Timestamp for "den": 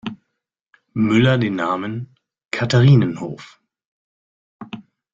1.37-1.53